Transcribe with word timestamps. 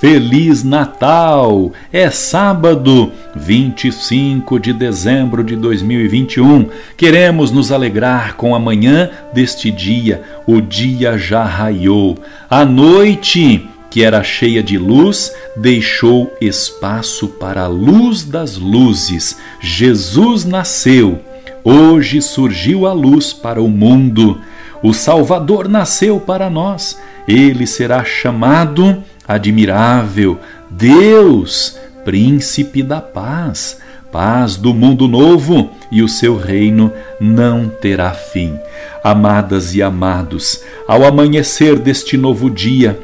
Feliz 0.00 0.64
Natal! 0.64 1.74
É 1.92 2.08
sábado, 2.08 3.12
25 3.36 4.58
de 4.58 4.72
dezembro 4.72 5.44
de 5.44 5.54
2021. 5.54 6.70
Queremos 6.96 7.52
nos 7.52 7.70
alegrar 7.70 8.34
com 8.34 8.54
a 8.54 8.58
manhã 8.58 9.10
deste 9.34 9.70
dia. 9.70 10.22
O 10.46 10.62
dia 10.62 11.18
já 11.18 11.44
raiou. 11.44 12.16
A 12.48 12.64
noite, 12.64 13.68
que 13.90 14.02
era 14.02 14.22
cheia 14.22 14.62
de 14.62 14.78
luz, 14.78 15.34
deixou 15.54 16.34
espaço 16.40 17.28
para 17.28 17.64
a 17.64 17.68
luz 17.68 18.24
das 18.24 18.56
luzes. 18.56 19.36
Jesus 19.60 20.46
nasceu. 20.46 21.20
Hoje 21.62 22.22
surgiu 22.22 22.86
a 22.86 22.94
luz 22.94 23.34
para 23.34 23.60
o 23.60 23.68
mundo. 23.68 24.40
O 24.82 24.94
Salvador 24.94 25.68
nasceu 25.68 26.18
para 26.18 26.48
nós. 26.48 26.98
Ele 27.28 27.66
será 27.66 28.02
chamado 28.02 29.04
admirável, 29.34 30.38
Deus, 30.68 31.78
príncipe 32.04 32.82
da 32.82 33.00
paz, 33.00 33.78
paz 34.10 34.56
do 34.56 34.74
mundo 34.74 35.06
novo, 35.06 35.70
e 35.90 36.02
o 36.02 36.08
seu 36.08 36.36
reino 36.36 36.92
não 37.20 37.68
terá 37.68 38.10
fim. 38.10 38.58
Amadas 39.04 39.74
e 39.74 39.82
amados, 39.82 40.62
ao 40.86 41.04
amanhecer 41.04 41.78
deste 41.78 42.16
novo 42.16 42.50
dia, 42.50 42.98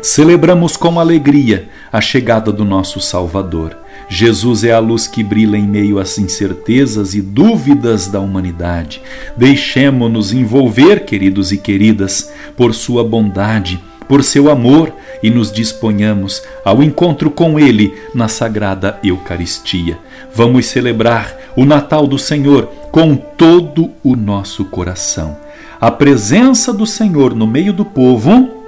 celebramos 0.00 0.76
com 0.76 0.98
alegria 0.98 1.68
a 1.92 2.00
chegada 2.00 2.50
do 2.52 2.64
nosso 2.64 3.00
Salvador. 3.00 3.76
Jesus 4.08 4.64
é 4.64 4.72
a 4.72 4.80
luz 4.80 5.06
que 5.06 5.22
brilha 5.22 5.56
em 5.56 5.66
meio 5.66 5.98
às 6.00 6.18
incertezas 6.18 7.14
e 7.14 7.20
dúvidas 7.20 8.08
da 8.08 8.18
humanidade. 8.18 9.00
Deixemo-nos 9.36 10.32
envolver, 10.32 11.04
queridos 11.04 11.52
e 11.52 11.56
queridas, 11.56 12.32
por 12.56 12.74
sua 12.74 13.04
bondade 13.04 13.80
por 14.12 14.22
seu 14.22 14.50
amor 14.50 14.92
e 15.22 15.30
nos 15.30 15.50
disponhamos 15.50 16.42
ao 16.62 16.82
encontro 16.82 17.30
com 17.30 17.58
Ele 17.58 17.94
na 18.14 18.28
Sagrada 18.28 18.98
Eucaristia. 19.02 19.98
Vamos 20.34 20.66
celebrar 20.66 21.34
o 21.56 21.64
Natal 21.64 22.06
do 22.06 22.18
Senhor 22.18 22.66
com 22.90 23.16
todo 23.16 23.90
o 24.04 24.14
nosso 24.14 24.66
coração. 24.66 25.38
A 25.80 25.90
presença 25.90 26.74
do 26.74 26.84
Senhor 26.84 27.34
no 27.34 27.46
meio 27.46 27.72
do 27.72 27.86
povo 27.86 28.61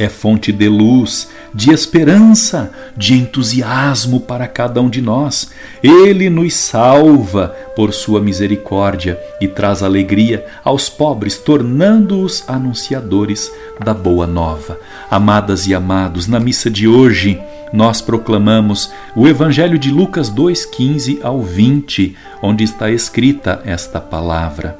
é 0.00 0.08
fonte 0.08 0.50
de 0.50 0.66
luz, 0.66 1.28
de 1.54 1.70
esperança, 1.70 2.72
de 2.96 3.14
entusiasmo 3.14 4.20
para 4.20 4.48
cada 4.48 4.80
um 4.80 4.88
de 4.88 5.02
nós. 5.02 5.50
Ele 5.82 6.30
nos 6.30 6.54
salva 6.54 7.48
por 7.76 7.92
sua 7.92 8.20
misericórdia 8.20 9.20
e 9.40 9.46
traz 9.46 9.82
alegria 9.82 10.46
aos 10.64 10.88
pobres, 10.88 11.36
tornando-os 11.36 12.44
anunciadores 12.48 13.52
da 13.84 13.92
boa 13.92 14.26
nova. 14.26 14.78
Amadas 15.10 15.66
e 15.66 15.74
amados, 15.74 16.26
na 16.26 16.40
missa 16.40 16.70
de 16.70 16.88
hoje 16.88 17.40
nós 17.72 18.00
proclamamos 18.00 18.90
o 19.14 19.28
Evangelho 19.28 19.78
de 19.78 19.90
Lucas 19.90 20.28
2:15 20.30 21.20
ao 21.22 21.42
20, 21.42 22.16
onde 22.42 22.64
está 22.64 22.90
escrita 22.90 23.60
esta 23.64 24.00
palavra. 24.00 24.76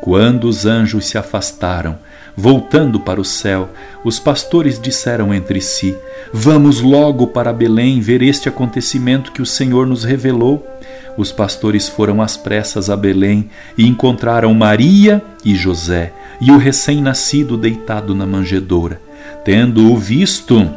Quando 0.00 0.44
os 0.44 0.66
anjos 0.66 1.06
se 1.06 1.16
afastaram, 1.16 1.98
Voltando 2.36 3.00
para 3.00 3.20
o 3.20 3.24
céu, 3.24 3.70
os 4.04 4.18
pastores 4.18 4.78
disseram 4.78 5.32
entre 5.32 5.60
si: 5.60 5.96
Vamos 6.32 6.82
logo 6.82 7.28
para 7.28 7.52
Belém 7.52 8.00
ver 8.00 8.20
este 8.20 8.48
acontecimento 8.48 9.32
que 9.32 9.40
o 9.40 9.46
Senhor 9.46 9.86
nos 9.86 10.04
revelou. 10.04 10.66
Os 11.16 11.32
pastores 11.32 11.88
foram 11.88 12.20
às 12.20 12.36
pressas 12.36 12.90
a 12.90 12.96
Belém 12.96 13.48
e 13.78 13.86
encontraram 13.86 14.52
Maria 14.52 15.22
e 15.42 15.54
José 15.54 16.12
e 16.38 16.50
o 16.50 16.58
recém-nascido 16.58 17.56
deitado 17.56 18.14
na 18.14 18.26
manjedoura. 18.26 19.00
Tendo-o 19.42 19.96
visto, 19.96 20.68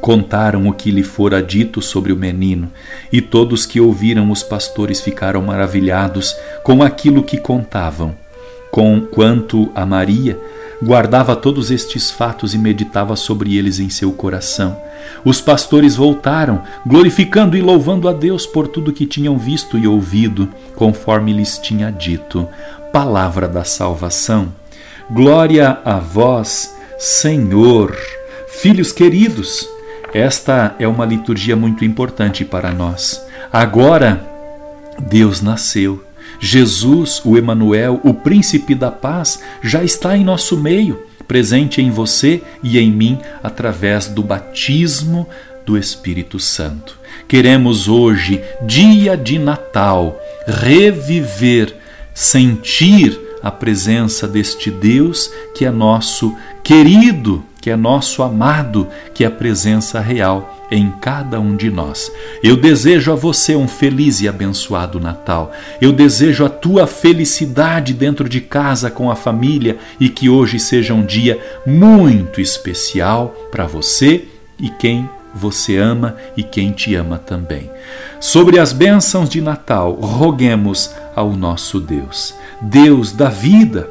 contaram 0.00 0.68
o 0.68 0.74
que 0.74 0.90
lhe 0.90 1.02
fora 1.02 1.42
dito 1.42 1.80
sobre 1.80 2.12
o 2.12 2.16
menino, 2.16 2.70
e 3.12 3.20
todos 3.20 3.64
que 3.64 3.80
ouviram 3.80 4.30
os 4.30 4.42
pastores 4.42 5.00
ficaram 5.00 5.40
maravilhados 5.40 6.36
com 6.62 6.82
aquilo 6.82 7.22
que 7.22 7.38
contavam. 7.38 8.14
Com 8.70 9.00
quanto 9.00 9.70
a 9.74 9.86
Maria, 9.86 10.38
guardava 10.82 11.36
todos 11.36 11.70
estes 11.70 12.10
fatos 12.10 12.54
e 12.54 12.58
meditava 12.58 13.14
sobre 13.14 13.56
eles 13.56 13.78
em 13.78 13.88
seu 13.88 14.12
coração. 14.12 14.76
Os 15.24 15.40
pastores 15.40 15.94
voltaram, 15.94 16.62
glorificando 16.84 17.56
e 17.56 17.60
louvando 17.60 18.08
a 18.08 18.12
Deus 18.12 18.46
por 18.46 18.66
tudo 18.66 18.92
que 18.92 19.06
tinham 19.06 19.38
visto 19.38 19.78
e 19.78 19.86
ouvido, 19.86 20.48
conforme 20.74 21.32
lhes 21.32 21.58
tinha 21.58 21.90
dito. 21.90 22.48
Palavra 22.92 23.46
da 23.46 23.64
salvação. 23.64 24.52
Glória 25.10 25.78
a 25.84 25.98
vós, 25.98 26.74
Senhor. 26.98 27.96
Filhos 28.48 28.92
queridos, 28.92 29.68
esta 30.12 30.74
é 30.78 30.86
uma 30.86 31.06
liturgia 31.06 31.56
muito 31.56 31.84
importante 31.84 32.44
para 32.44 32.72
nós. 32.72 33.24
Agora, 33.52 34.24
Deus 34.98 35.40
nasceu 35.40 36.02
Jesus, 36.40 37.20
o 37.24 37.36
Emanuel, 37.36 38.00
o 38.02 38.14
príncipe 38.14 38.74
da 38.74 38.90
paz, 38.90 39.40
já 39.62 39.82
está 39.82 40.16
em 40.16 40.24
nosso 40.24 40.56
meio, 40.56 41.02
presente 41.26 41.80
em 41.80 41.90
você 41.90 42.42
e 42.62 42.78
em 42.78 42.90
mim 42.90 43.18
através 43.42 44.06
do 44.06 44.22
batismo 44.22 45.28
do 45.64 45.78
Espírito 45.78 46.38
Santo. 46.38 46.98
Queremos 47.28 47.88
hoje, 47.88 48.42
dia 48.66 49.16
de 49.16 49.38
Natal, 49.38 50.20
reviver, 50.46 51.76
sentir 52.12 53.18
a 53.42 53.50
presença 53.50 54.28
deste 54.28 54.70
Deus 54.70 55.32
que 55.54 55.64
é 55.64 55.70
nosso 55.70 56.36
querido, 56.62 57.44
que 57.60 57.70
é 57.70 57.76
nosso 57.76 58.22
amado, 58.22 58.88
que 59.14 59.24
é 59.24 59.26
a 59.26 59.30
presença 59.30 60.00
real 60.00 60.61
em 60.72 60.90
cada 60.90 61.38
um 61.38 61.54
de 61.54 61.70
nós. 61.70 62.10
Eu 62.42 62.56
desejo 62.56 63.12
a 63.12 63.14
você 63.14 63.54
um 63.54 63.68
feliz 63.68 64.22
e 64.22 64.28
abençoado 64.28 64.98
Natal. 64.98 65.52
Eu 65.82 65.92
desejo 65.92 66.46
a 66.46 66.48
tua 66.48 66.86
felicidade 66.86 67.92
dentro 67.92 68.26
de 68.26 68.40
casa 68.40 68.90
com 68.90 69.10
a 69.10 69.14
família 69.14 69.76
e 70.00 70.08
que 70.08 70.30
hoje 70.30 70.58
seja 70.58 70.94
um 70.94 71.04
dia 71.04 71.38
muito 71.66 72.40
especial 72.40 73.36
para 73.50 73.66
você 73.66 74.24
e 74.58 74.70
quem 74.70 75.08
você 75.34 75.76
ama 75.76 76.16
e 76.36 76.42
quem 76.42 76.72
te 76.72 76.94
ama 76.94 77.18
também. 77.18 77.70
Sobre 78.18 78.58
as 78.58 78.72
bênçãos 78.72 79.28
de 79.28 79.42
Natal, 79.42 79.92
roguemos 79.92 80.90
ao 81.14 81.32
nosso 81.32 81.80
Deus, 81.80 82.34
Deus 82.62 83.12
da 83.12 83.28
vida, 83.28 83.90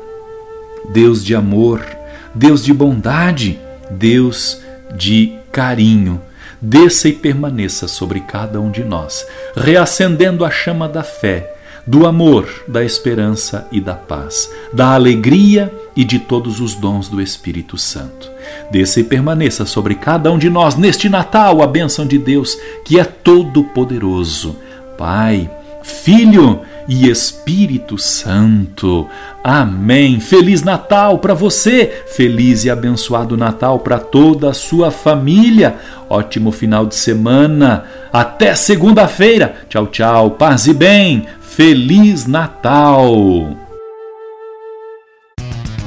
Deus 0.89 1.23
de 1.23 1.35
amor, 1.35 1.85
Deus 2.33 2.63
de 2.63 2.73
bondade, 2.73 3.59
Deus 3.91 4.59
de 4.95 5.35
carinho 5.51 6.19
desça 6.61 7.09
e 7.09 7.13
permaneça 7.13 7.87
sobre 7.87 8.19
cada 8.19 8.61
um 8.61 8.69
de 8.69 8.83
nós, 8.83 9.25
reacendendo 9.55 10.45
a 10.45 10.51
chama 10.51 10.87
da 10.87 11.01
fé, 11.01 11.55
do 11.87 12.05
amor, 12.05 12.47
da 12.67 12.83
esperança 12.83 13.67
e 13.71 13.81
da 13.81 13.95
paz, 13.95 14.51
da 14.71 14.93
alegria 14.93 15.73
e 15.95 16.03
de 16.03 16.19
todos 16.19 16.59
os 16.59 16.75
dons 16.75 17.09
do 17.09 17.19
Espírito 17.19 17.77
Santo. 17.77 18.29
Desça 18.69 18.99
e 18.99 19.03
permaneça 19.03 19.65
sobre 19.65 19.95
cada 19.95 20.31
um 20.31 20.37
de 20.37 20.49
nós 20.49 20.75
neste 20.75 21.09
Natal 21.09 21.61
a 21.61 21.67
bênção 21.67 22.05
de 22.05 22.19
Deus, 22.19 22.55
que 22.85 22.99
é 22.99 23.03
todo-poderoso. 23.03 24.55
Pai, 24.97 25.49
Filho 25.81 26.61
e 26.87 27.09
Espírito 27.09 27.97
Santo. 27.97 29.07
Amém. 29.43 30.19
Feliz 30.19 30.63
Natal 30.63 31.19
para 31.19 31.33
você, 31.33 32.03
feliz 32.07 32.63
e 32.63 32.69
abençoado 32.69 33.35
Natal 33.35 33.79
para 33.79 33.99
toda 33.99 34.49
a 34.49 34.53
sua 34.53 34.91
família. 34.91 35.75
Ótimo 36.09 36.51
final 36.51 36.85
de 36.85 36.95
semana. 36.95 37.85
Até 38.11 38.55
segunda-feira. 38.55 39.55
Tchau, 39.69 39.87
tchau. 39.87 40.31
Paz 40.31 40.67
e 40.67 40.73
bem. 40.73 41.25
Feliz 41.41 42.25
Natal. 42.25 43.01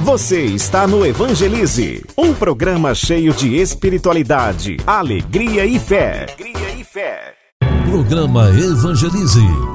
Você 0.01 0.43
está 0.43 0.85
no 0.85 1.03
Evangelize, 1.03 2.03
um 2.15 2.31
programa 2.31 2.93
cheio 2.93 3.33
de 3.33 3.55
espiritualidade, 3.55 4.77
alegria 4.85 5.65
e 5.65 5.79
fé. 5.79 6.27
Alegria 6.37 6.71
e 6.79 6.83
fé. 6.83 7.33
Programa 7.89 8.49
Evangelize 8.49 9.74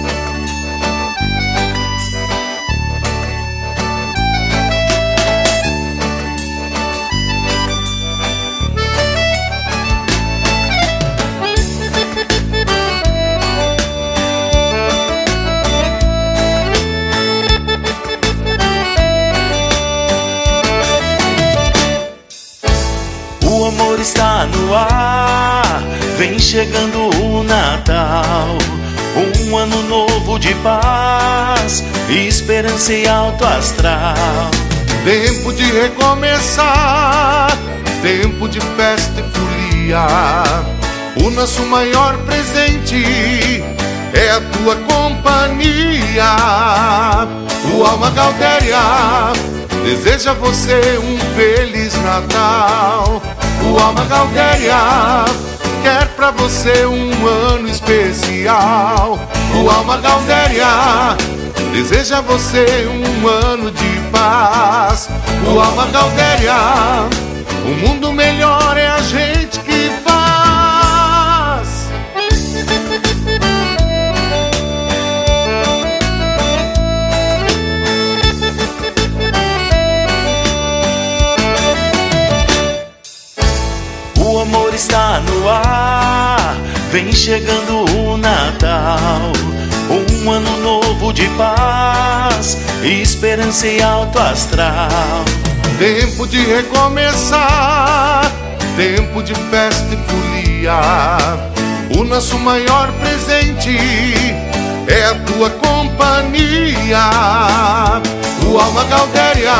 Ar, 24.73 25.83
vem 26.17 26.39
chegando 26.39 27.09
o 27.21 27.43
Natal. 27.43 28.57
Um 29.15 29.57
ano 29.57 29.83
novo 29.83 30.39
de 30.39 30.53
paz, 30.55 31.83
esperança 32.09 32.93
e 32.93 33.07
alto 33.07 33.45
astral. 33.45 34.15
Tempo 35.03 35.51
de 35.53 35.63
recomeçar, 35.63 37.51
tempo 38.01 38.47
de 38.47 38.61
festa 38.61 39.19
e 39.19 39.23
folia. 39.37 40.05
O 41.25 41.29
nosso 41.29 41.63
maior 41.63 42.17
presente 42.19 43.63
é 44.13 44.31
a 44.31 44.41
tua 44.41 44.75
companhia. 44.75 46.35
O 47.75 47.83
Alma 47.83 48.09
Galdéria 48.11 48.79
deseja 49.83 50.33
você 50.33 50.99
um 50.99 51.17
feliz 51.35 51.93
Natal. 52.03 53.21
O 53.71 53.79
Alma 53.79 54.03
Galdéria 54.03 54.75
quer 55.81 56.05
pra 56.09 56.29
você 56.31 56.85
um 56.85 57.25
ano 57.25 57.69
especial. 57.69 59.17
O 59.63 59.69
Alma 59.69 59.95
Galdéria 59.95 61.15
deseja 61.71 62.19
você 62.19 62.85
um 62.85 63.27
ano 63.29 63.71
de 63.71 64.01
paz. 64.11 65.07
O 65.47 65.57
Alma 65.57 65.85
Galdéria, 65.85 66.53
um 67.65 67.87
mundo 67.87 68.11
melhor 68.11 68.75
é 68.75 68.87
a 68.87 69.01
gente 69.01 69.30
Está 84.73 85.19
no 85.19 85.49
ar, 85.49 86.55
vem 86.91 87.11
chegando 87.11 87.85
o 87.97 88.17
Natal. 88.17 89.33
Um 89.89 90.31
ano 90.31 90.57
novo 90.61 91.11
de 91.11 91.27
paz, 91.29 92.57
esperança 92.81 93.67
e 93.67 93.81
alto 93.81 94.17
astral. 94.17 95.25
Tempo 95.77 96.25
de 96.25 96.37
recomeçar, 96.41 98.31
tempo 98.77 99.21
de 99.21 99.35
festa 99.35 99.93
e 99.93 99.97
folia. 100.09 100.79
O 101.97 102.03
nosso 102.05 102.39
maior 102.39 102.89
presente 102.93 103.77
é 104.87 105.05
a 105.05 105.15
tua 105.25 105.49
companhia. 105.49 107.09
O 108.47 108.57
Alma 108.57 108.85
Galdéria 108.85 109.53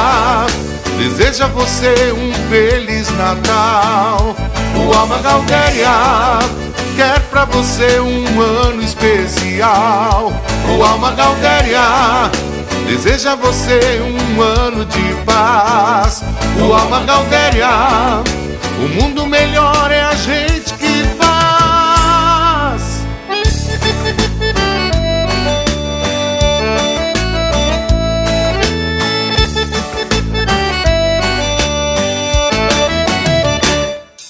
deseja 0.97 1.47
você 1.47 2.13
um 2.13 2.31
feliz 2.49 3.09
Natal. 3.17 4.35
O 4.75 4.93
Alma 4.97 5.17
Galdéria 5.19 5.89
quer 6.95 7.19
pra 7.29 7.45
você 7.45 7.99
um 7.99 8.41
ano 8.41 8.81
especial. 8.81 10.31
O 10.77 10.83
Alma 10.83 11.11
Galdéria 11.11 11.81
deseja 12.85 13.35
você 13.35 14.01
um 14.01 14.41
ano 14.41 14.85
de 14.85 15.15
paz. 15.25 16.23
O 16.59 16.73
Alma 16.73 17.01
Galdéria, 17.01 17.69
o 18.77 19.01
mundo 19.01 19.25
melhor 19.25 19.80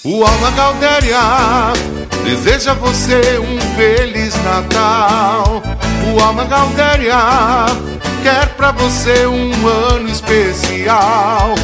O 0.04 0.24
Alma 0.24 0.50
Galdéria 0.50 1.20
deseja 2.24 2.74
você 2.74 3.38
um 3.38 3.60
feliz 3.76 4.34
Natal. 4.42 5.62
O 6.12 6.20
Alma 6.20 6.44
Galdéria 6.44 7.16
quer 8.20 8.48
pra 8.56 8.72
você 8.72 9.26
um 9.26 9.52
ano 9.64 10.08
especial. 10.08 11.54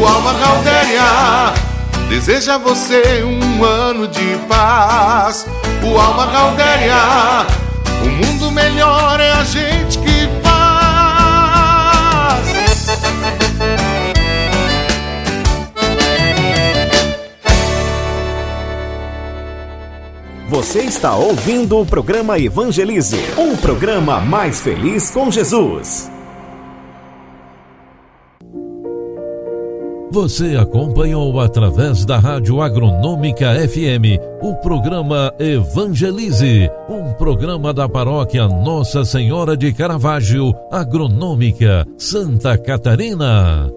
O 0.00 0.06
Alma 0.06 0.32
Galdéria 0.34 1.52
deseja 2.08 2.56
você 2.56 3.24
um 3.24 3.64
ano 3.64 4.06
de 4.06 4.36
paz. 4.48 5.44
O 5.82 5.98
Alma 5.98 6.26
Galdéria, 6.26 7.46
o 8.04 8.08
mundo 8.10 8.52
melhor 8.52 9.18
é 9.18 9.32
a 9.32 9.42
gente 9.42 9.98
que 9.98 10.07
Você 20.58 20.80
está 20.80 21.14
ouvindo 21.14 21.78
o 21.78 21.86
programa 21.86 22.36
Evangelize, 22.36 23.16
um 23.38 23.56
programa 23.56 24.18
mais 24.20 24.60
feliz 24.60 25.08
com 25.08 25.30
Jesus. 25.30 26.10
Você 30.10 30.56
acompanhou 30.56 31.38
através 31.38 32.04
da 32.04 32.18
Rádio 32.18 32.60
Agronômica 32.60 33.54
FM 33.68 34.18
o 34.42 34.56
programa 34.56 35.32
Evangelize, 35.38 36.68
um 36.88 37.12
programa 37.12 37.72
da 37.72 37.88
paróquia 37.88 38.48
Nossa 38.48 39.04
Senhora 39.04 39.56
de 39.56 39.72
Caravaggio, 39.72 40.52
Agronômica, 40.72 41.86
Santa 41.96 42.58
Catarina. 42.58 43.70